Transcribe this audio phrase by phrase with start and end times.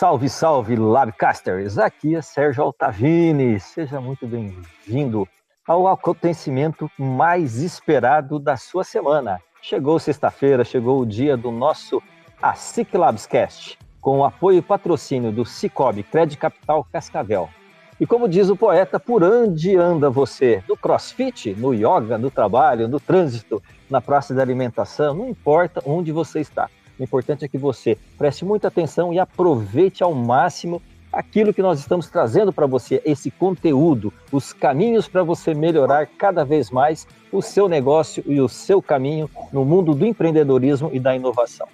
[0.00, 1.76] Salve, salve, Labcasters!
[1.76, 3.60] Aqui é Sérgio Altavini.
[3.60, 5.28] Seja muito bem-vindo
[5.68, 9.42] ao acontecimento mais esperado da sua semana.
[9.60, 12.02] Chegou sexta-feira, chegou o dia do nosso
[12.40, 17.50] ASIC Labscast com o apoio e patrocínio do Cicobi Crédito Capital Cascavel.
[18.00, 20.64] E como diz o poeta, por onde anda você?
[20.66, 26.10] No crossfit, no yoga, no trabalho, no trânsito, na praça de alimentação, não importa onde
[26.10, 26.70] você está.
[27.00, 31.80] O importante é que você preste muita atenção e aproveite ao máximo aquilo que nós
[31.80, 37.40] estamos trazendo para você, esse conteúdo, os caminhos para você melhorar cada vez mais o
[37.40, 41.66] seu negócio e o seu caminho no mundo do empreendedorismo e da inovação.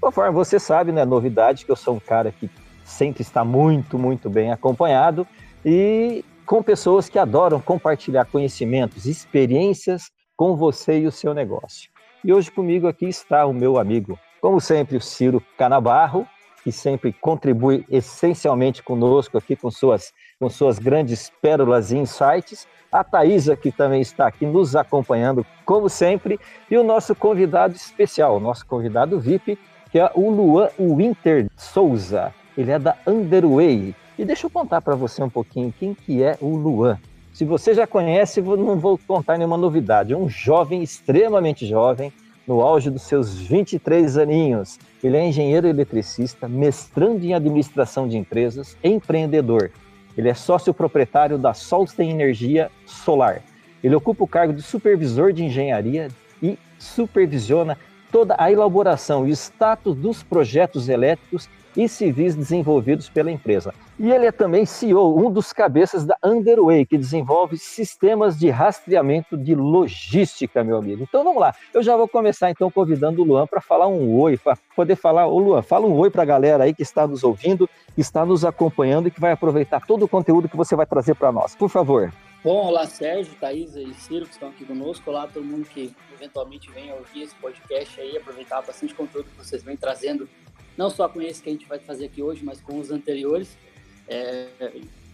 [0.00, 2.48] Conforme você sabe, não é novidade que eu sou um cara que
[2.84, 5.26] sempre está muito, muito bem acompanhado
[5.66, 11.90] e com pessoas que adoram compartilhar conhecimentos, experiências com você e o seu negócio.
[12.24, 16.26] E hoje comigo aqui está o meu amigo, como sempre, o Ciro Canabarro,
[16.62, 22.66] que sempre contribui essencialmente conosco aqui com suas, com suas grandes pérolas e insights.
[22.92, 28.36] A Thaisa, que também está aqui nos acompanhando, como sempre, e o nosso convidado especial,
[28.36, 29.58] o nosso convidado VIP,
[29.90, 32.34] que é o Luan Winter Souza.
[32.56, 33.94] Ele é da Underway.
[34.18, 36.98] E deixa eu contar para você um pouquinho quem que é o Luan.
[37.32, 40.12] Se você já conhece, não vou contar nenhuma novidade.
[40.12, 42.12] É um jovem, extremamente jovem,
[42.50, 44.76] no auge dos seus 23 aninhos.
[45.04, 49.70] Ele é engenheiro eletricista, mestrando em administração de empresas, empreendedor.
[50.18, 53.40] Ele é sócio proprietário da Solstem Energia Solar.
[53.84, 56.08] Ele ocupa o cargo de supervisor de engenharia
[56.42, 57.78] e supervisiona
[58.10, 63.74] toda a elaboração e status dos projetos elétricos e civis desenvolvidos pela empresa.
[63.98, 69.36] E ele é também CEO, um dos cabeças da Underway, que desenvolve sistemas de rastreamento
[69.36, 71.02] de logística, meu amigo.
[71.02, 74.36] Então vamos lá, eu já vou começar então convidando o Luan para falar um oi,
[74.36, 77.22] para poder falar, ô Luan, fala um oi para a galera aí que está nos
[77.22, 80.86] ouvindo, que está nos acompanhando e que vai aproveitar todo o conteúdo que você vai
[80.86, 81.54] trazer para nós.
[81.54, 82.12] Por favor.
[82.42, 85.10] Bom, olá Sérgio, Thaís e Ciro que estão aqui conosco.
[85.10, 89.62] Olá todo mundo que eventualmente venha ouvir esse podcast aí, aproveitar bastante conteúdo que vocês
[89.62, 90.26] vêm trazendo,
[90.80, 93.54] não só com esse que a gente vai fazer aqui hoje, mas com os anteriores.
[94.08, 94.46] É,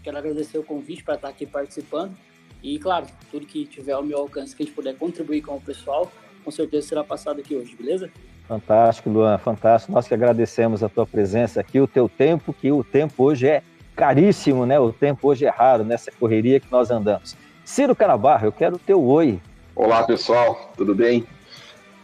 [0.00, 2.16] quero agradecer o convite para estar aqui participando
[2.62, 5.60] e, claro, tudo que tiver ao meu alcance que a gente puder contribuir com o
[5.60, 6.10] pessoal,
[6.44, 8.09] com certeza será passado aqui hoje, beleza?
[8.47, 9.93] Fantástico, Luan, fantástico.
[9.93, 13.60] Nós que agradecemos a tua presença aqui, o teu tempo, que o tempo hoje é
[13.97, 14.78] caríssimo, né?
[14.78, 17.37] O tempo hoje é raro nessa correria que nós andamos.
[17.65, 19.41] Ciro Canabarro, eu quero o teu oi.
[19.75, 21.26] Olá, pessoal, tudo bem?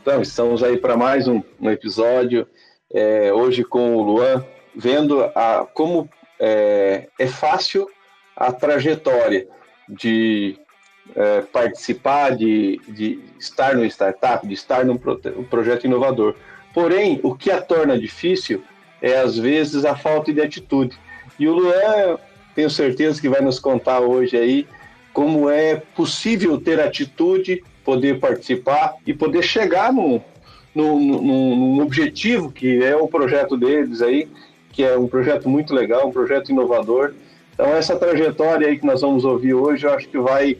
[0.02, 2.44] Então, estamos aí para mais um, um episódio,
[2.94, 4.44] é, hoje com o Luan,
[4.74, 6.08] vendo a, como
[6.38, 7.88] é, é fácil
[8.36, 9.46] a trajetória
[9.88, 10.58] de
[11.14, 16.34] é, participar, de, de estar no startup, de estar num pro, um projeto inovador.
[16.72, 18.62] Porém, o que a torna difícil
[19.00, 20.96] é, às vezes, a falta de atitude.
[21.38, 22.18] E o Luan,
[22.54, 24.66] tenho certeza que vai nos contar hoje aí
[25.12, 30.22] como é possível ter atitude, poder participar e poder chegar no,
[30.74, 34.28] no, no, objetivo que é o projeto deles aí,
[34.70, 37.14] que é um projeto muito legal, um projeto inovador.
[37.52, 40.56] Então essa trajetória aí que nós vamos ouvir hoje, eu acho que vai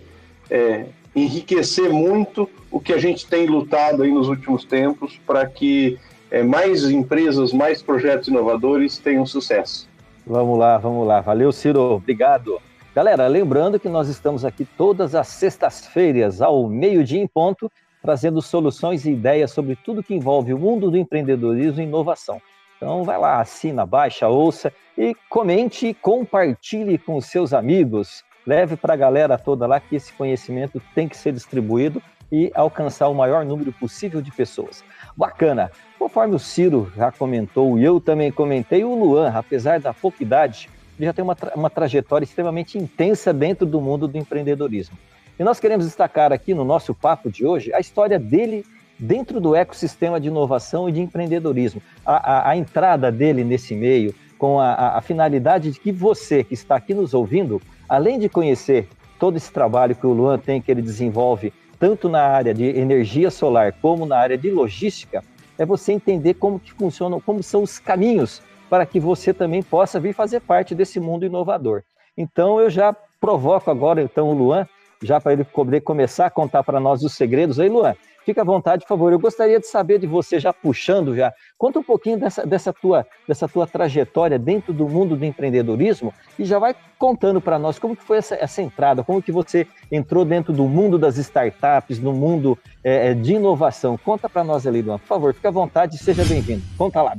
[0.50, 0.86] é,
[1.16, 5.98] enriquecer muito o que a gente tem lutado aí nos últimos tempos para que
[6.30, 9.88] é, mais empresas, mais projetos inovadores tenham sucesso.
[10.26, 11.20] Vamos lá, vamos lá.
[11.20, 11.80] Valeu, Ciro.
[11.80, 12.58] Obrigado.
[12.94, 17.70] Galera, lembrando que nós estamos aqui todas as sextas-feiras, ao meio-dia em ponto,
[18.02, 22.42] trazendo soluções e ideias sobre tudo que envolve o mundo do empreendedorismo e inovação.
[22.76, 28.24] Então vai lá, assina, baixa, ouça e comente e compartilhe com os seus amigos.
[28.44, 33.08] Leve para a galera toda lá que esse conhecimento tem que ser distribuído e alcançar
[33.08, 34.82] o maior número possível de pessoas.
[35.16, 35.70] Bacana.
[35.98, 40.68] Conforme o Ciro já comentou e eu também comentei, o Luan, apesar da pouca idade,
[40.98, 44.98] ele já tem uma, tra uma trajetória extremamente intensa dentro do mundo do empreendedorismo.
[45.38, 48.64] E nós queremos destacar aqui no nosso papo de hoje a história dele
[48.98, 51.82] dentro do ecossistema de inovação e de empreendedorismo.
[52.04, 56.54] A, a, a entrada dele nesse meio, com a, a finalidade de que você que
[56.54, 58.88] está aqui nos ouvindo, além de conhecer
[59.18, 63.30] todo esse trabalho que o Luan tem, que ele desenvolve tanto na área de energia
[63.30, 65.22] solar como na área de logística,
[65.58, 69.98] é você entender como que funcionam, como são os caminhos para que você também possa
[69.98, 71.82] vir fazer parte desse mundo inovador.
[72.16, 74.66] Então eu já provoco agora então o Luan,
[75.02, 77.58] já para ele poder começar a contar para nós os segredos.
[77.58, 77.94] Aí, Luan,
[78.24, 79.12] Fica à vontade, por favor.
[79.12, 83.06] Eu gostaria de saber de você, já puxando já, conta um pouquinho dessa, dessa, tua,
[83.26, 87.96] dessa tua trajetória dentro do mundo do empreendedorismo e já vai contando para nós como
[87.96, 92.12] que foi essa, essa, entrada, como que você entrou dentro do mundo das startups, no
[92.12, 93.98] mundo é, é de inovação.
[93.98, 95.34] Conta para nós ali, Luan, por favor.
[95.34, 96.62] Fica à vontade e seja bem-vindo.
[96.78, 97.16] Conta lá.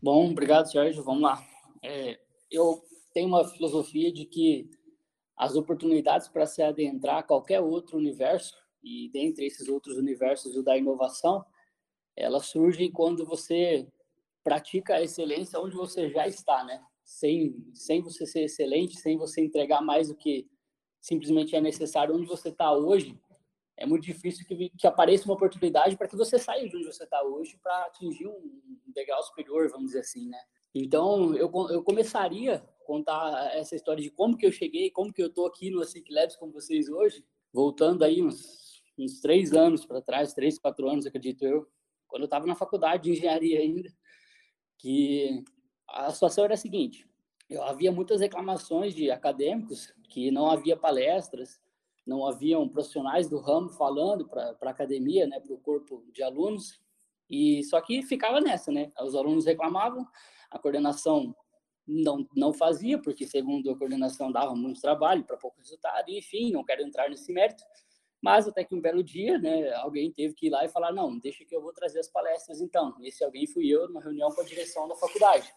[0.00, 1.02] Bom, obrigado, Sérgio.
[1.02, 1.42] Vamos lá.
[1.82, 2.16] É,
[2.50, 2.80] eu
[3.12, 4.70] tenho uma filosofia de que
[5.36, 10.62] as oportunidades para se adentrar a qualquer outro universo e dentre esses outros universos o
[10.62, 11.44] da inovação,
[12.16, 13.86] elas surgem quando você
[14.42, 16.82] pratica a excelência onde você já está, né?
[17.04, 20.48] Sem, sem você ser excelente, sem você entregar mais do que
[21.00, 23.16] simplesmente é necessário onde você está hoje,
[23.76, 27.04] é muito difícil que, que apareça uma oportunidade para que você saia de onde você
[27.04, 30.40] está hoje para atingir um degrau superior, vamos dizer assim, né?
[30.74, 35.26] Então, eu, eu começaria contar essa história de como que eu cheguei, como que eu
[35.26, 38.66] estou aqui no Async Labs com vocês hoje, voltando aí uns
[38.98, 41.68] uns três anos para trás, três, quatro anos, acredito eu,
[42.08, 43.92] quando eu estava na faculdade de engenharia ainda,
[44.78, 45.44] que
[45.88, 47.06] a situação era a seguinte:
[47.48, 51.60] eu havia muitas reclamações de acadêmicos que não havia palestras,
[52.06, 56.80] não haviam profissionais do ramo falando para a academia, né, para o corpo de alunos,
[57.28, 58.92] e só que ficava nessa, né?
[59.02, 60.06] Os alunos reclamavam,
[60.50, 61.34] a coordenação
[61.86, 66.64] não não fazia, porque segundo a coordenação dava muito trabalho para pouco resultado, enfim, não
[66.64, 67.62] quero entrar nesse mérito.
[68.20, 71.18] Mas até que um belo dia, né, alguém teve que ir lá e falar: não,
[71.18, 72.94] deixa que eu vou trazer as palestras então.
[73.02, 75.52] Esse alguém fui eu, numa reunião com a direção da faculdade.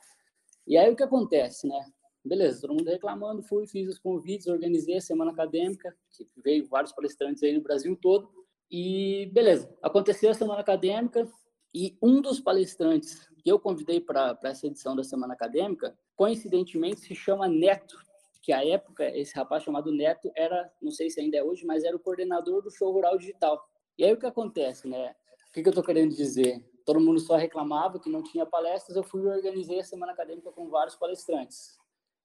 [0.67, 1.83] E aí o que acontece, né?
[2.23, 6.91] Beleza, todo mundo reclamando, fui, fiz os convites, organizei a semana acadêmica, que veio vários
[6.91, 8.29] palestrantes aí no Brasil todo.
[8.69, 11.27] E beleza, aconteceu a semana acadêmica
[11.73, 17.15] e um dos palestrantes que eu convidei para essa edição da semana acadêmica, coincidentemente se
[17.15, 17.97] chama Neto,
[18.41, 21.83] que a época esse rapaz chamado Neto era, não sei se ainda é hoje, mas
[21.83, 23.63] era o coordenador do show rural digital.
[23.97, 25.15] E aí o que acontece, né?
[25.49, 26.63] O que, que eu estou querendo dizer?
[26.85, 30.51] Todo mundo só reclamava que não tinha palestras, eu fui e organizei a semana acadêmica
[30.51, 31.77] com vários palestrantes.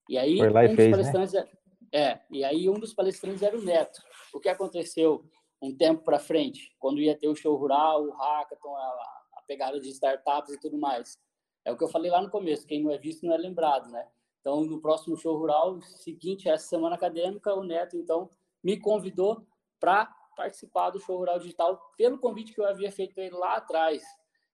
[0.09, 1.49] E aí um e dos fez, palestrantes né?
[1.93, 4.01] é, e aí um dos palestrantes era o Neto.
[4.33, 5.25] O que aconteceu
[5.61, 9.89] um tempo para frente, quando ia ter o show rural, o hackathon, a pegada de
[9.91, 11.19] startups e tudo mais?
[11.65, 13.91] É o que eu falei lá no começo, quem não é visto não é lembrado,
[13.91, 14.07] né?
[14.41, 18.29] Então, no próximo show rural, seguinte, essa semana acadêmica, o Neto, então,
[18.63, 19.47] me convidou
[19.81, 20.07] para
[20.37, 24.03] participar do show rural digital pelo convite que eu havia feito ele lá atrás.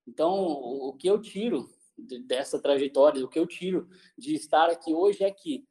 [0.07, 1.69] Então, o que eu tiro
[2.27, 5.67] dessa trajetória, o que eu tiro de estar aqui hoje é que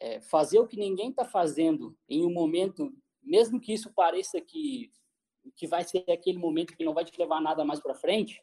[0.00, 2.92] é, fazer o que ninguém está fazendo em um momento,
[3.22, 4.90] mesmo que isso pareça que,
[5.54, 8.42] que vai ser aquele momento que não vai te levar nada mais para frente,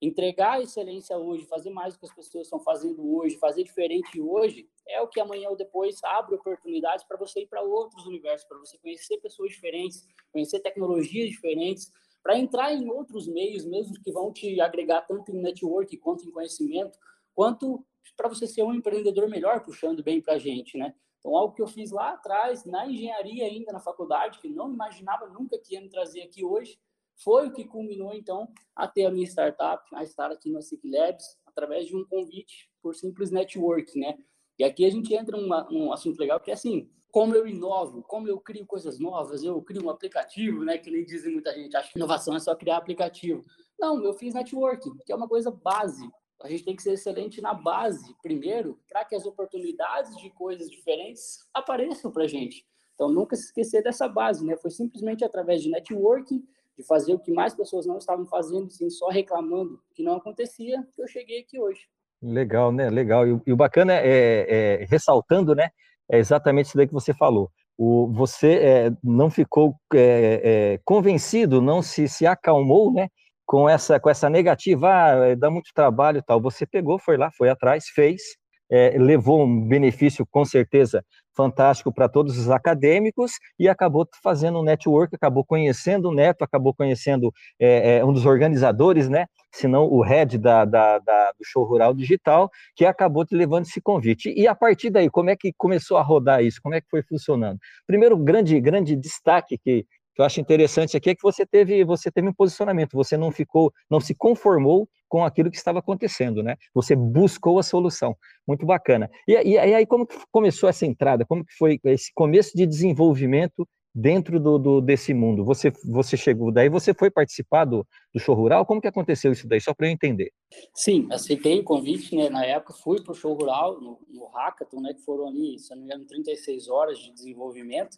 [0.00, 4.20] entregar a excelência hoje, fazer mais do que as pessoas estão fazendo hoje, fazer diferente
[4.20, 8.46] hoje, é o que amanhã ou depois abre oportunidades para você ir para outros universos,
[8.46, 11.90] para você conhecer pessoas diferentes, conhecer tecnologias diferentes,
[12.22, 16.30] para entrar em outros meios mesmo que vão te agregar tanto em network quanto em
[16.30, 16.98] conhecimento,
[17.34, 17.84] quanto
[18.16, 20.94] para você ser um empreendedor melhor, puxando bem para a gente, né?
[21.18, 25.26] Então, algo que eu fiz lá atrás, na engenharia ainda, na faculdade, que não imaginava
[25.26, 26.78] nunca que ia me trazer aqui hoje,
[27.22, 30.80] foi o que culminou, então, a ter a minha startup, a estar aqui no SIC
[30.84, 34.16] Labs, através de um convite por simples network, né?
[34.58, 38.02] E aqui a gente entra num um assunto legal, que é assim, como eu inovo,
[38.02, 40.78] como eu crio coisas novas, eu crio um aplicativo, né?
[40.78, 43.44] Que nem dizem muita gente, acha que inovação é só criar aplicativo.
[43.78, 46.08] Não, eu fiz networking, que é uma coisa base.
[46.40, 50.70] A gente tem que ser excelente na base, primeiro, para que as oportunidades de coisas
[50.70, 52.64] diferentes apareçam para a gente.
[52.94, 54.56] Então, nunca se esquecer dessa base, né?
[54.56, 56.44] Foi simplesmente através de networking,
[56.78, 60.86] de fazer o que mais pessoas não estavam fazendo, sim, só reclamando que não acontecia,
[60.94, 61.80] que eu cheguei aqui hoje.
[62.22, 62.88] Legal, né?
[62.88, 63.26] Legal.
[63.26, 64.46] E, e o bacana é,
[64.82, 65.70] é, ressaltando, né?
[66.10, 67.50] É exatamente isso daí que você falou.
[67.76, 70.40] O, você é, não ficou é,
[70.74, 73.08] é, convencido, não se, se acalmou, né?
[73.44, 76.40] Com essa, com essa negativa, ah, é, dá muito trabalho tal.
[76.42, 78.22] Você pegou, foi lá, foi atrás, fez,
[78.70, 81.04] levou um benefício com certeza
[81.38, 86.74] fantástico para todos os acadêmicos e acabou fazendo um network, acabou conhecendo o Neto, acabou
[86.74, 89.26] conhecendo é, é, um dos organizadores, né?
[89.52, 93.66] Se não o head da, da, da, do show rural digital, que acabou te levando
[93.66, 94.34] esse convite.
[94.36, 96.60] E a partir daí, como é que começou a rodar isso?
[96.60, 97.58] Como é que foi funcionando?
[97.86, 99.86] Primeiro, grande, grande destaque que
[100.18, 103.30] que eu acho interessante aqui é que você teve, você teve um posicionamento, você não
[103.30, 106.56] ficou, não se conformou com aquilo que estava acontecendo, né?
[106.74, 108.16] Você buscou a solução.
[108.46, 109.10] Muito bacana.
[109.26, 111.24] E, e, e aí, como começou essa entrada?
[111.24, 115.44] Como que foi esse começo de desenvolvimento dentro do, do, desse mundo?
[115.44, 118.64] Você, você chegou daí, você foi participar do, do show rural?
[118.64, 119.60] Como que aconteceu isso daí?
[119.60, 120.30] Só para eu entender.
[120.74, 122.28] Sim, aceitei o convite, né?
[122.28, 124.94] Na época fui para o show rural, no, no Hackathon, né?
[124.94, 127.96] Que foram ali, se não me engano, 36 horas de desenvolvimento.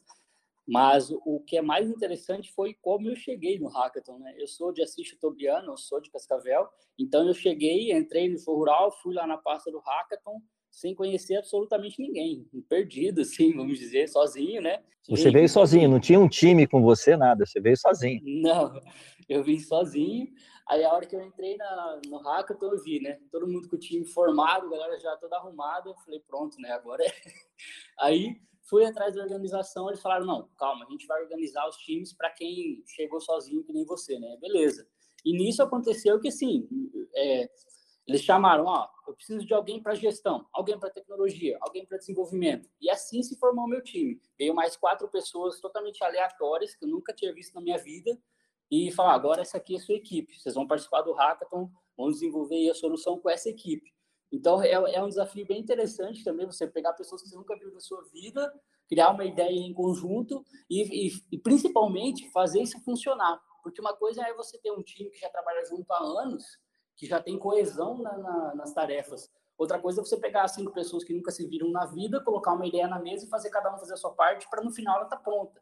[0.71, 4.35] Mas o que é mais interessante foi como eu cheguei no Hackathon, né?
[4.39, 8.55] Eu sou de Assis Tobiano, eu sou de Cascavel, então eu cheguei, entrei no show
[8.57, 14.09] rural, fui lá na pasta do Hackathon, sem conhecer absolutamente ninguém, perdido, assim, vamos dizer,
[14.09, 14.81] sozinho, né?
[15.09, 18.21] Você veio sozinho, não tinha um time com você, nada, você veio sozinho.
[18.25, 18.81] Não,
[19.29, 20.29] eu vim sozinho,
[20.69, 23.19] aí a hora que eu entrei na, no Hackathon, eu vi, né?
[23.33, 26.71] Todo mundo com o time formado, a galera já toda arrumada, eu falei, pronto, né?
[26.71, 27.11] Agora é...
[27.99, 32.13] Aí fui atrás da organização, eles falaram, não, calma, a gente vai organizar os times
[32.13, 34.39] para quem chegou sozinho, que nem você, né?
[34.41, 34.87] Beleza.
[35.25, 36.69] E nisso aconteceu que, assim,
[37.15, 37.51] é,
[38.07, 42.71] eles chamaram, ó, eu preciso de alguém para gestão, alguém para tecnologia, alguém para desenvolvimento.
[42.81, 44.21] E assim se formou meu time.
[44.39, 48.17] Veio mais quatro pessoas totalmente aleatórias, que eu nunca tinha visto na minha vida,
[48.71, 52.09] e falar, agora essa aqui é a sua equipe, vocês vão participar do Hackathon, vão
[52.09, 53.93] desenvolver a solução com essa equipe.
[54.33, 57.73] Então, é, é um desafio bem interessante também, você pegar pessoas que você nunca viu
[57.73, 58.53] na sua vida,
[58.89, 63.41] criar uma ideia em conjunto e, e, e principalmente, fazer isso funcionar.
[63.63, 66.45] Porque uma coisa é você ter um time que já trabalha junto há anos,
[66.97, 69.29] que já tem coesão na, na, nas tarefas.
[69.59, 72.67] Outra coisa é você pegar cinco pessoas que nunca se viram na vida, colocar uma
[72.67, 75.05] ideia na mesa e fazer cada um fazer a sua parte para no final ela
[75.05, 75.61] estar tá pronta.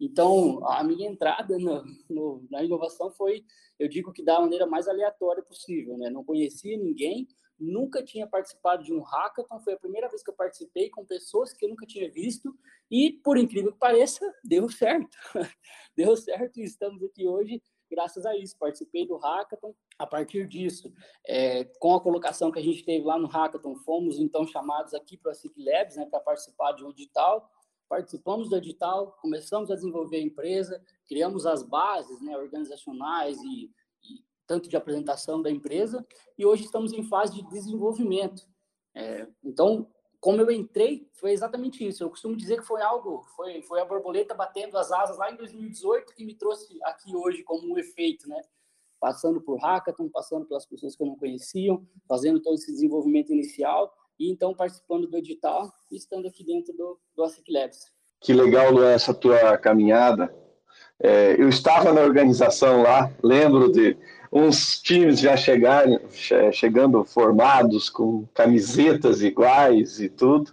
[0.00, 3.44] Então, a minha entrada no, no, na inovação foi,
[3.78, 6.10] eu digo que da maneira mais aleatória possível, né?
[6.10, 10.34] Não conhecia ninguém, nunca tinha participado de um hackathon, foi a primeira vez que eu
[10.34, 12.54] participei com pessoas que eu nunca tinha visto
[12.90, 15.16] e, por incrível que pareça, deu certo.
[15.96, 17.62] deu certo e estamos aqui hoje
[17.94, 18.58] graças a isso.
[18.58, 19.74] Participei do hackathon.
[19.98, 20.92] A partir disso,
[21.26, 25.16] é, com a colocação que a gente teve lá no hackathon, fomos então chamados aqui
[25.16, 27.48] para a SIC Labs, né, para participar de um edital.
[27.88, 33.70] Participamos do edital, começamos a desenvolver a empresa, criamos as bases né, organizacionais e
[34.46, 38.46] tanto de apresentação da empresa, e hoje estamos em fase de desenvolvimento.
[38.94, 39.88] É, então,
[40.20, 42.02] como eu entrei, foi exatamente isso.
[42.02, 45.36] Eu costumo dizer que foi algo, foi, foi a borboleta batendo as asas lá em
[45.36, 48.40] 2018 que me trouxe aqui hoje como um efeito, né?
[48.98, 53.92] Passando por hackathon, passando pelas pessoas que eu não conheciam, fazendo todo esse desenvolvimento inicial
[54.18, 57.92] e então participando do edital e estando aqui dentro do, do ASIC Labs.
[58.18, 60.34] Que legal, Luan, essa tua caminhada.
[61.02, 63.96] É, eu estava na organização lá, lembro de
[64.32, 65.98] uns times já chegarem,
[66.52, 70.52] chegando formados com camisetas iguais e tudo,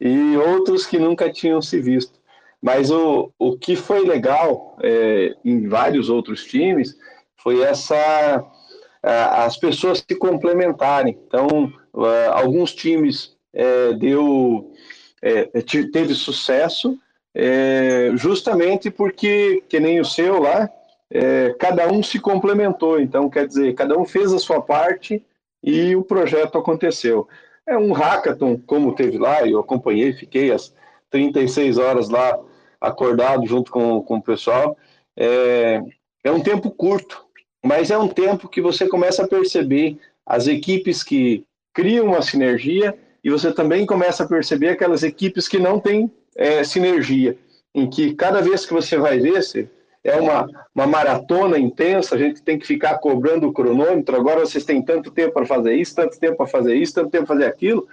[0.00, 2.20] e outros que nunca tinham se visto.
[2.62, 6.96] Mas o, o que foi legal é, em vários outros times
[7.36, 8.44] foi essa
[9.06, 11.16] as pessoas se complementarem.
[11.28, 11.72] Então,
[12.32, 14.72] alguns times é, deu
[15.22, 15.44] é,
[15.92, 16.98] teve sucesso
[17.38, 20.70] é, justamente porque que nem o seu lá
[21.10, 22.98] é, cada um se complementou.
[22.98, 25.22] Então, quer dizer, cada um fez a sua parte
[25.62, 27.28] e o projeto aconteceu.
[27.66, 30.74] É um hackathon, como teve lá, eu acompanhei, fiquei as
[31.10, 32.40] 36 horas lá
[32.80, 34.74] acordado junto com, com o pessoal.
[35.14, 35.82] É,
[36.24, 37.22] é um tempo curto,
[37.62, 42.96] mas é um tempo que você começa a perceber as equipes que criam uma sinergia
[43.22, 47.36] e você também começa a perceber aquelas equipes que não têm é, sinergia,
[47.74, 49.68] em que cada vez que você vai ver, você
[50.04, 54.14] é uma, uma maratona intensa, a gente tem que ficar cobrando o cronômetro.
[54.14, 57.26] Agora vocês têm tanto tempo para fazer isso, tanto tempo para fazer isso, tanto tempo
[57.26, 57.88] para fazer aquilo,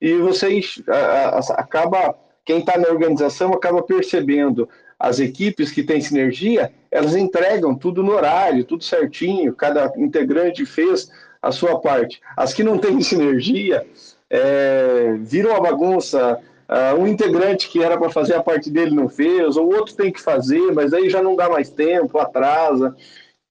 [0.00, 2.14] e vocês a, a, acaba,
[2.44, 8.12] quem está na organização acaba percebendo as equipes que têm sinergia, elas entregam tudo no
[8.12, 11.10] horário, tudo certinho, cada integrante fez
[11.42, 12.20] a sua parte.
[12.36, 13.86] As que não têm sinergia
[14.30, 19.08] é, viram uma bagunça, Uh, um integrante que era para fazer a parte dele não
[19.08, 22.96] fez, ou outro tem que fazer, mas aí já não dá mais tempo, atrasa.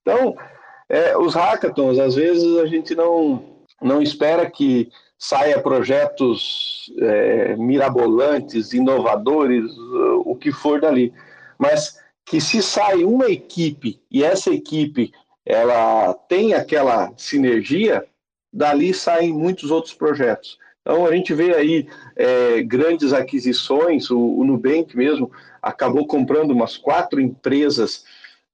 [0.02, 0.36] Então,
[0.88, 3.44] é, os hackathons, às vezes a gente não,
[3.80, 9.72] não espera que saia projetos é, mirabolantes, inovadores,
[10.24, 11.12] o que for dali,
[11.58, 15.12] mas que se sai uma equipe e essa equipe
[15.46, 18.04] ela tem aquela sinergia,
[18.52, 20.58] dali saem muitos outros projetos.
[20.84, 26.76] Então, a gente vê aí é, grandes aquisições, o, o, Nubank mesmo acabou comprando umas
[26.76, 28.04] quatro empresas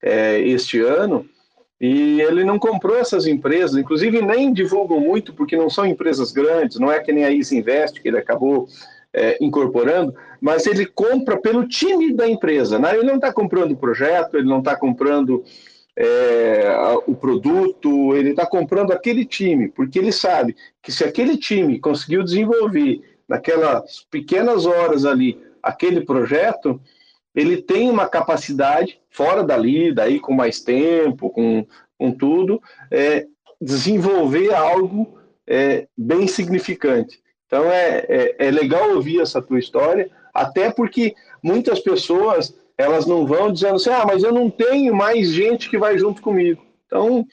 [0.00, 1.28] é, este ano,
[1.80, 6.78] e ele não comprou essas empresas, inclusive nem divulgam muito, porque não são empresas grandes,
[6.78, 8.68] não é que nem a Easy Invest, que ele acabou
[9.12, 12.78] é, incorporando, mas ele compra pelo time da empresa.
[12.78, 12.94] Né?
[12.94, 15.42] Ele não está comprando projeto, ele não está comprando
[16.02, 16.64] é,
[17.06, 22.24] o produto, ele está comprando aquele time, porque ele sabe que se aquele time conseguiu
[22.24, 26.80] desenvolver naquelas pequenas horas ali aquele projeto,
[27.34, 31.66] ele tem uma capacidade, fora dali, daí com mais tempo, com,
[31.98, 33.26] com tudo, é,
[33.60, 37.20] desenvolver algo é, bem significante.
[37.46, 43.26] Então é, é, é, legal ouvir essa tua história, até porque muitas pessoas elas não
[43.26, 46.62] vão dizendo assim, ah, mas eu não tenho mais gente que vai junto comigo.
[46.86, 47.26] Então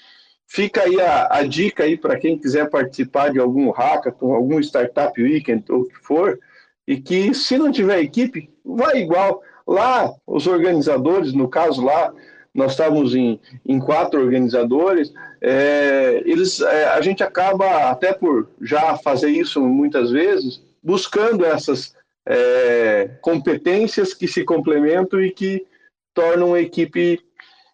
[0.45, 5.21] fica aí a, a dica aí para quem quiser participar de algum hackathon, algum startup
[5.21, 6.39] weekend ou o que for,
[6.87, 9.41] e que se não tiver equipe, vai igual.
[9.65, 12.13] Lá, os organizadores, no caso lá,
[12.53, 18.97] nós estávamos em, em quatro organizadores, é, eles, é, a gente acaba, até por já
[18.97, 21.93] fazer isso muitas vezes, buscando essas
[22.27, 25.65] é, competências que se complementam e que
[26.13, 27.21] tornam a equipe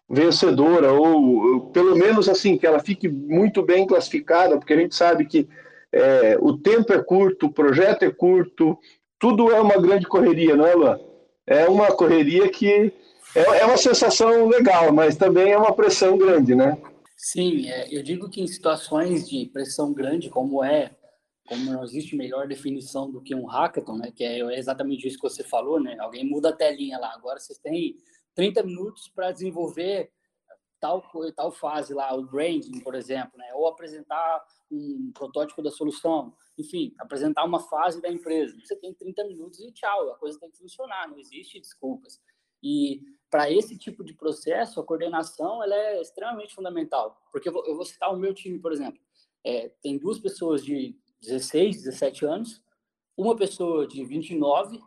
[0.08, 5.26] vencedora, ou pelo menos assim, que ela fique muito bem classificada, porque a gente sabe
[5.26, 5.48] que
[5.92, 8.78] é, o tempo é curto, o projeto é curto,
[9.18, 11.00] tudo é uma grande correria, não é, Luan?
[11.46, 12.92] É uma correria que
[13.34, 16.78] é, é uma sensação legal, mas também é uma pressão grande, né?
[17.16, 20.90] Sim, é, eu digo que em situações de pressão grande, como é,
[21.46, 24.10] como não existe melhor definição do que um hackathon, né?
[24.10, 25.96] Que é exatamente isso que você falou, né?
[26.00, 27.12] Alguém muda a telinha lá.
[27.14, 27.96] Agora vocês têm
[28.34, 30.10] 30 minutos para desenvolver
[30.80, 31.02] tal
[31.34, 33.52] tal fase lá, o branding, por exemplo, né?
[33.54, 38.56] Ou apresentar um protótipo da solução, enfim, apresentar uma fase da empresa.
[38.62, 42.20] Você tem 30 minutos e tchau, a coisa tem que funcionar, não existe desculpas.
[42.62, 47.20] E para esse tipo de processo, a coordenação ela é extremamente fundamental.
[47.30, 49.00] Porque eu vou, citar o meu time, por exemplo.
[49.44, 50.96] É, tem duas pessoas de
[51.26, 52.62] 16, 17 anos,
[53.16, 54.80] uma pessoa de 29,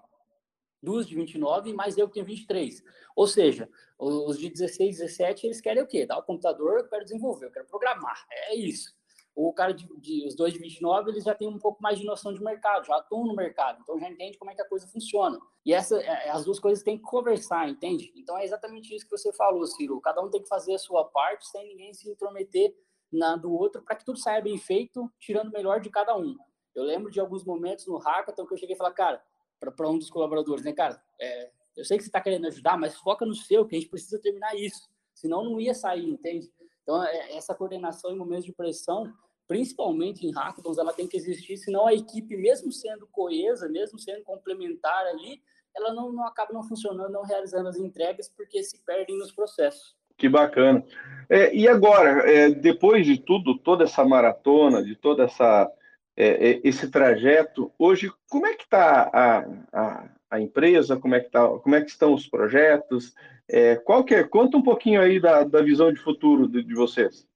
[0.82, 2.84] duas de 29, mais eu que tenho 23.
[3.15, 6.06] Ou seja, os de 16, 17, eles querem o quê?
[6.06, 8.25] Dar o computador, eu quero desenvolver, eu quero programar.
[8.32, 8.98] É isso
[9.38, 12.06] o cara de, de, os dois de 29, eles já têm um pouco mais de
[12.06, 14.88] noção de mercado, já atuam no mercado, então já entende como é que a coisa
[14.88, 15.39] funciona.
[15.63, 18.12] E essa, é, as duas coisas têm que conversar, entende?
[18.15, 20.01] Então é exatamente isso que você falou, Ciro.
[20.01, 22.74] Cada um tem que fazer a sua parte sem ninguém se intrometer
[23.11, 26.35] na do outro para que tudo saia bem feito, tirando o melhor de cada um.
[26.75, 29.23] Eu lembro de alguns momentos no hackathon que eu cheguei a falar, cara,
[29.59, 32.95] para um dos colaboradores, né, cara, é, eu sei que você está querendo ajudar, mas
[32.95, 36.51] foca no seu, que a gente precisa terminar isso, senão não ia sair, entende?
[36.83, 39.11] Então, é, essa coordenação em momentos de pressão
[39.48, 44.24] principalmente em hackathons, ela tem que existir, senão a equipe, mesmo sendo coesa, mesmo sendo
[44.24, 45.41] complementar ali,
[45.75, 49.96] ela não, não acaba não funcionando, não realizando as entregas, porque se perdem nos processos.
[50.18, 50.84] Que bacana.
[51.30, 55.70] É, e agora, é, depois de tudo, toda essa maratona, de toda essa
[56.16, 59.40] é, é esse trajeto, hoje como é que está a,
[59.72, 60.98] a, a, empresa?
[60.98, 63.14] Como é que tá, como é que estão os projetos?
[63.48, 64.24] É, qual que é?
[64.24, 67.27] Conta um pouquinho aí da, da visão de futuro de, de vocês.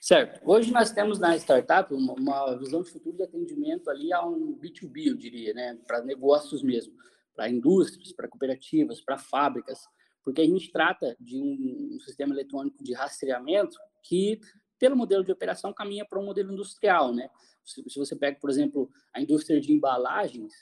[0.00, 0.40] Certo.
[0.44, 4.56] Hoje nós temos na startup uma, uma visão de futuro de atendimento ali a um
[4.60, 5.76] B2B, eu diria, né?
[5.86, 6.92] Para negócios mesmo,
[7.34, 9.80] para indústrias, para cooperativas, para fábricas,
[10.28, 14.38] porque a gente trata de um, um sistema eletrônico de rastreamento que,
[14.78, 17.30] pelo modelo de operação, caminha para um modelo industrial, né?
[17.64, 20.52] Se, se você pega, por exemplo, a indústria de embalagens,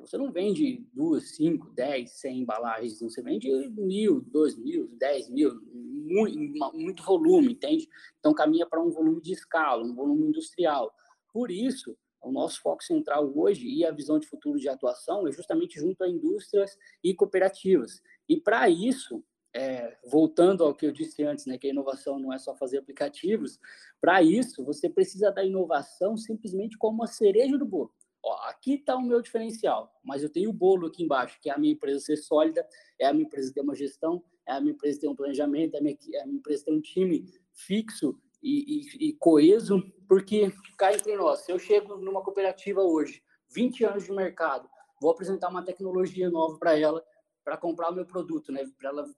[0.00, 5.60] você não vende duas, cinco, dez, cem embalagens, você vende mil, dois mil, dez mil,
[5.70, 6.38] muito,
[6.72, 7.86] muito volume, entende?
[8.18, 10.90] Então caminha para um volume de escala, um volume industrial.
[11.30, 15.32] Por isso, o nosso foco central hoje e a visão de futuro de atuação é
[15.32, 18.00] justamente junto a indústrias e cooperativas.
[18.28, 22.32] E para isso, é, voltando ao que eu disse antes, né, que a inovação não
[22.32, 23.58] é só fazer aplicativos,
[24.00, 27.92] para isso você precisa da inovação simplesmente como a cereja do bolo.
[28.24, 31.52] Ó, aqui está o meu diferencial, mas eu tenho o bolo aqui embaixo, que é
[31.52, 32.66] a minha empresa ser sólida,
[32.98, 35.78] é a minha empresa ter uma gestão, é a minha empresa ter um planejamento, é
[35.78, 40.52] a minha, é a minha empresa ter um time fixo e, e, e, coeso, porque
[40.78, 44.68] cá entre nós, se eu chego numa cooperativa hoje, 20 anos de mercado,
[45.00, 47.04] vou apresentar uma tecnologia nova para ela,
[47.44, 48.62] para comprar o meu produto, né?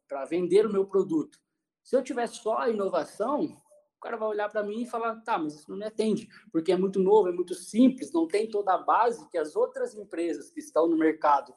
[0.08, 1.38] para vender o meu produto.
[1.82, 3.60] Se eu tiver só a inovação,
[4.04, 6.76] cara vai olhar para mim e falar, tá, mas isso não me atende, porque é
[6.76, 10.60] muito novo, é muito simples, não tem toda a base que as outras empresas que
[10.60, 11.54] estão no mercado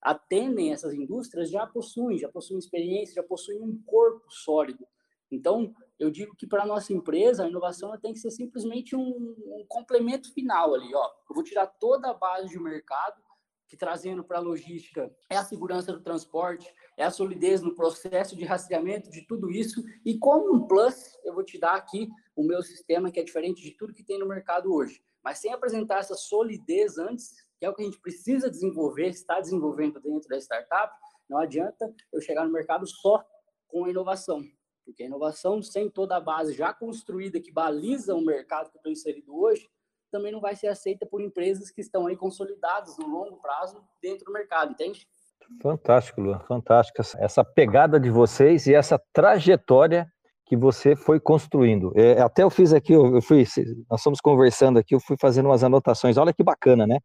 [0.00, 4.86] atendem essas indústrias já possuem, já possuem experiência, já possuem um corpo sólido.
[5.28, 9.00] Então, eu digo que para a nossa empresa, a inovação tem que ser simplesmente um,
[9.00, 11.04] um complemento final ali, ó.
[11.28, 13.20] Eu vou tirar toda a base de mercado,
[13.68, 18.34] que trazendo para a logística é a segurança do transporte, é a solidez no processo
[18.34, 19.84] de rastreamento de tudo isso.
[20.04, 23.62] E como um plus, eu vou te dar aqui o meu sistema, que é diferente
[23.62, 25.02] de tudo que tem no mercado hoje.
[25.22, 29.38] Mas sem apresentar essa solidez antes, que é o que a gente precisa desenvolver, está
[29.38, 30.92] desenvolvendo dentro da startup,
[31.28, 33.22] não adianta eu chegar no mercado só
[33.66, 34.42] com inovação.
[34.84, 38.78] Porque a inovação, sem toda a base já construída que baliza o mercado que eu
[38.78, 39.68] estou inserido hoje,
[40.10, 44.24] também não vai ser aceita por empresas que estão aí consolidadas no longo prazo dentro
[44.24, 45.06] do mercado, entende?
[45.62, 47.00] Fantástico, Luan, fantástico.
[47.18, 50.06] Essa pegada de vocês e essa trajetória
[50.48, 51.92] que você foi construindo.
[51.94, 53.44] É, até eu fiz aqui, eu fui,
[53.88, 56.16] nós estamos conversando aqui, eu fui fazendo umas anotações.
[56.16, 56.98] Olha que bacana, né?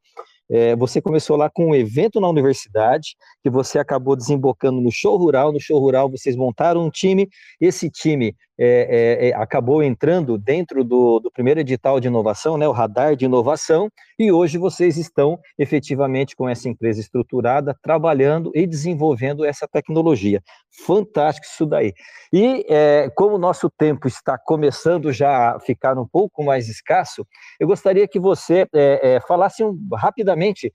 [0.49, 5.17] É, você começou lá com um evento na universidade, que você acabou desembocando no show
[5.17, 5.51] rural.
[5.51, 7.27] No show rural, vocês montaram um time.
[7.59, 12.67] Esse time é, é, é, acabou entrando dentro do, do, primeiro edital de inovação, né,
[12.67, 18.67] o radar de inovação, e hoje vocês estão efetivamente com essa empresa estruturada, trabalhando e
[18.67, 20.41] desenvolvendo essa tecnologia.
[20.85, 21.93] Fantástico isso daí.
[22.31, 27.25] E é, como o nosso tempo está começando já a ficar um pouco mais escasso,
[27.59, 30.71] eu gostaria que você é, é, falasse um, rapidamente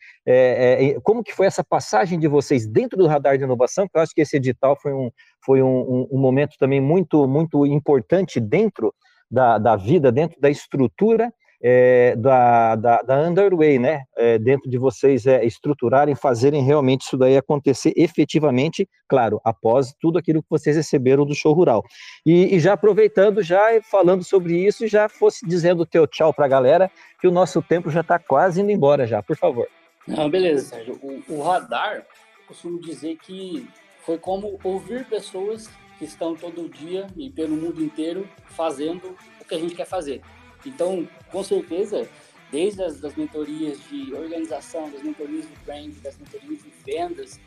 [1.02, 4.14] como que foi essa passagem de vocês dentro do radar de inovação, que eu acho
[4.14, 5.10] que esse edital foi um,
[5.44, 8.94] foi um, um, um momento também muito, muito importante dentro
[9.31, 14.05] da, da vida, dentro da estrutura é, da, da, da, Underway, né?
[14.16, 20.18] É, dentro de vocês é, estruturarem, fazerem realmente isso daí acontecer efetivamente, claro, após tudo
[20.18, 21.83] aquilo que vocês receberam do show rural.
[22.24, 26.44] E, e já aproveitando, já falando sobre isso, já fosse dizendo o teu tchau para
[26.44, 29.66] a galera, que o nosso tempo já está quase indo embora já, por favor.
[30.07, 30.98] Não, beleza, Sérgio.
[31.03, 32.07] O, o radar,
[32.46, 33.68] costumo dizer que
[34.09, 35.68] foi como ouvir pessoas
[35.99, 40.23] que estão todo dia e pelo mundo inteiro fazendo o que a gente quer fazer.
[40.64, 42.09] Então, com certeza,
[42.51, 47.38] desde as das mentorias de organização, das mentorias de brand, das mentorias de vendas,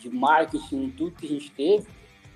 [0.00, 1.86] de marketing, tudo que a gente teve,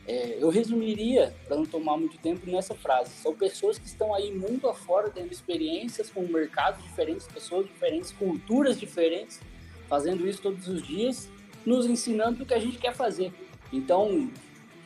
[0.07, 3.11] é, eu resumiria, para não tomar muito tempo, nessa frase.
[3.17, 8.79] São pessoas que estão aí mundo afora, tendo experiências com mercados diferentes, pessoas diferentes, culturas
[8.79, 9.41] diferentes,
[9.89, 11.29] fazendo isso todos os dias,
[11.67, 13.33] nos ensinando o que a gente quer fazer.
[13.73, 14.31] Então,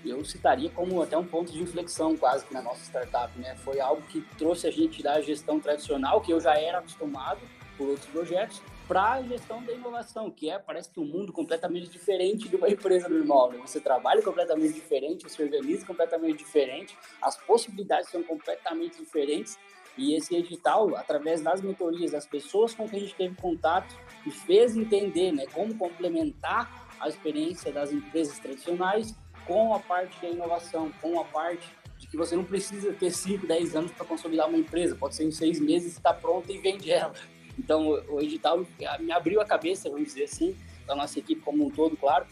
[0.05, 3.57] eu citaria como até um ponto de inflexão quase que na nossa startup, né?
[3.57, 7.41] Foi algo que trouxe a gente da gestão tradicional, que eu já era acostumado
[7.77, 11.91] por outros projetos, para a gestão da inovação, que é, parece que um mundo completamente
[11.91, 13.51] diferente de uma empresa normal.
[13.51, 13.59] Né?
[13.59, 19.59] Você trabalha completamente diferente, você organiza completamente diferente, as possibilidades são completamente diferentes.
[19.99, 23.97] E esse edital, através das mentorias, das pessoas com quem a gente teve contato,
[24.27, 29.15] me fez entender né, como complementar a experiência das empresas tradicionais
[29.47, 33.47] com a parte da inovação, com a parte de que você não precisa ter 5,
[33.47, 36.91] 10 anos para consolidar uma empresa, pode ser em seis meses está pronta e vende
[36.91, 37.15] ela.
[37.59, 38.67] Então, o edital
[39.01, 40.55] me abriu a cabeça, vamos dizer assim,
[40.87, 42.27] da nossa equipe como um todo, claro,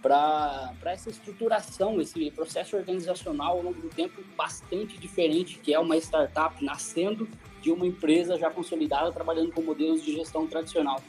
[0.00, 5.96] para essa estruturação, esse processo organizacional ao longo do tempo bastante diferente, que é uma
[5.98, 7.28] startup nascendo
[7.60, 11.02] de uma empresa já consolidada, trabalhando com modelos de gestão tradicional.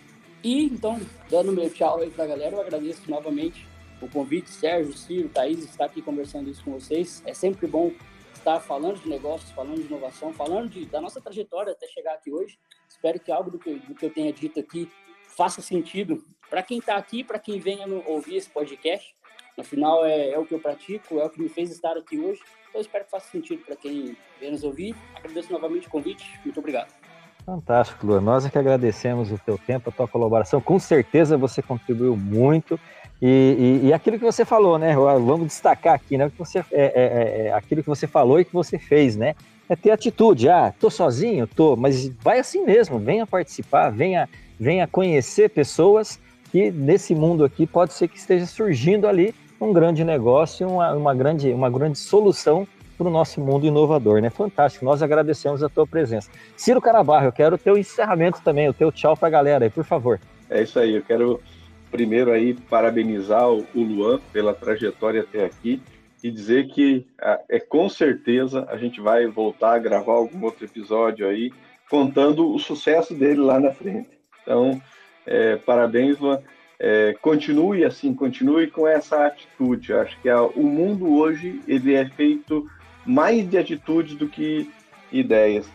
[0.43, 0.99] E então,
[1.29, 3.67] dando meu tchau aí pra galera, eu agradeço novamente
[4.01, 7.21] o convite, Sérgio, Ciro, Thaís, estar aqui conversando isso com vocês.
[7.25, 7.91] É sempre bom
[8.33, 12.31] estar falando de negócios, falando de inovação, falando de, da nossa trajetória até chegar aqui
[12.31, 12.57] hoje.
[12.89, 14.89] Espero que algo do que, do que eu tenha dito aqui
[15.37, 19.15] faça sentido para quem está aqui, para quem venha ouvir esse podcast.
[19.57, 22.41] Afinal, é, é, o que eu pratico, é o que me fez estar aqui hoje.
[22.69, 24.95] Então, espero que faça sentido para quem venha nos ouvir.
[25.15, 26.39] Agradeço novamente o convite.
[26.43, 27.00] Muito obrigado.
[27.45, 28.21] Fantástico, Luan.
[28.21, 30.61] Nós é que agradecemos o teu tempo, a tua colaboração.
[30.61, 32.79] Com certeza você contribuiu muito.
[33.21, 34.95] E, e, e aquilo que você falou, né?
[34.95, 36.29] Vamos destacar aqui, né?
[36.29, 39.35] Que você, é, é, é, é, aquilo que você falou e que você fez, né?
[39.69, 40.49] É ter atitude.
[40.49, 41.45] Ah, tô sozinho?
[41.47, 41.75] Tô.
[41.75, 42.99] Mas vai assim mesmo.
[42.99, 44.27] Venha participar, venha,
[44.59, 46.19] venha conhecer pessoas
[46.51, 51.13] que nesse mundo aqui pode ser que esteja surgindo ali um grande negócio, uma, uma,
[51.13, 52.67] grande, uma grande solução
[53.01, 54.29] para o nosso mundo inovador, né?
[54.29, 56.29] Fantástico, nós agradecemos a tua presença.
[56.55, 59.71] Ciro Carabarro, eu quero o teu encerramento também, o teu tchau para a galera aí,
[59.71, 60.19] por favor.
[60.47, 61.41] É isso aí, eu quero
[61.89, 65.81] primeiro aí parabenizar o Luan pela trajetória até aqui
[66.23, 67.07] e dizer que
[67.49, 71.51] é com certeza a gente vai voltar a gravar algum outro episódio aí
[71.89, 74.09] contando o sucesso dele lá na frente.
[74.43, 74.79] Então,
[75.25, 76.39] é, parabéns, Luan.
[76.79, 79.91] É, continue assim, continue com essa atitude.
[79.93, 82.67] Acho que a, o mundo hoje ele é feito
[83.05, 84.69] mais de atitudes do que
[85.11, 85.67] ideias.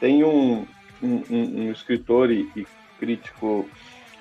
[0.00, 0.66] Tem um,
[1.02, 2.66] um, um escritor e, e
[2.98, 3.68] crítico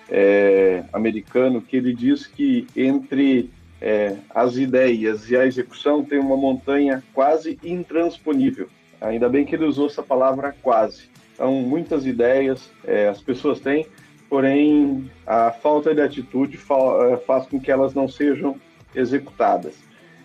[0.10, 3.50] é, americano que ele diz que entre
[3.82, 8.70] é, as ideias e a execução tem uma montanha quase intransponível.
[9.02, 11.10] Ainda bem que ele usou essa palavra quase.
[11.34, 13.86] Então, muitas ideias é, as pessoas têm,
[14.30, 18.56] porém a falta de atitude é, faz com que elas não sejam
[18.96, 19.76] executadas.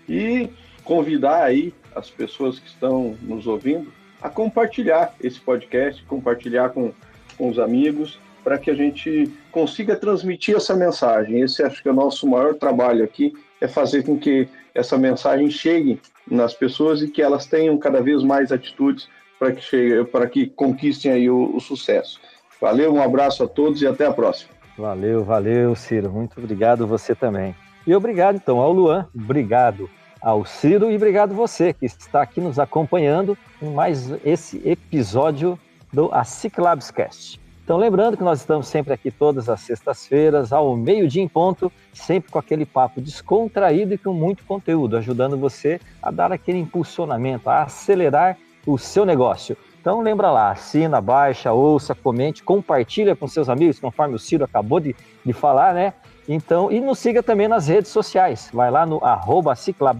[0.09, 0.49] E
[0.85, 6.93] convidar aí as pessoas que estão nos ouvindo a compartilhar esse podcast, compartilhar com,
[7.37, 11.41] com os amigos, para que a gente consiga transmitir essa mensagem.
[11.41, 15.51] Esse acho que é o nosso maior trabalho aqui, é fazer com que essa mensagem
[15.51, 20.47] chegue nas pessoas e que elas tenham cada vez mais atitudes para que, chegue, que
[20.47, 22.21] conquistem aí o, o sucesso.
[22.61, 24.51] Valeu, um abraço a todos e até a próxima.
[24.77, 26.11] Valeu, valeu, Ciro.
[26.11, 27.55] Muito obrigado você também.
[27.87, 29.89] E obrigado, então, ao Luan, obrigado
[30.21, 35.59] ao Ciro e obrigado você que está aqui nos acompanhando em mais esse episódio
[35.93, 37.41] do Aciclabs Cast.
[37.65, 42.31] Então, lembrando que nós estamos sempre aqui todas as sextas-feiras, ao meio-dia em ponto, sempre
[42.31, 47.65] com aquele papo descontraído e com muito conteúdo, ajudando você a dar aquele impulsionamento, a
[47.65, 49.55] acelerar o seu negócio.
[49.81, 54.81] Então, lembra lá, assina, baixa, ouça, comente, compartilha com seus amigos, conforme o Ciro acabou
[54.81, 55.93] de, de falar, né?
[56.29, 58.51] Então, e nos siga também nas redes sociais.
[58.53, 59.55] Vai lá no arroba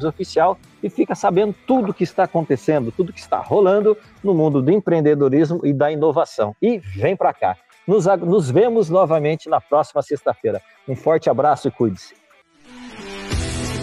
[0.07, 4.71] Oficial e fica sabendo tudo que está acontecendo, tudo que está rolando no mundo do
[4.71, 6.55] empreendedorismo e da inovação.
[6.61, 7.57] E vem para cá.
[7.87, 10.61] Nos, nos vemos novamente na próxima sexta-feira.
[10.87, 12.15] Um forte abraço e cuide-se.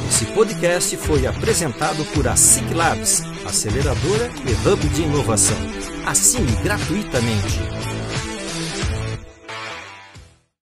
[0.08, 5.58] Esse podcast foi apresentado por a Ciclabs, aceleradora e hub de inovação.
[6.05, 7.94] Assine gratuitamente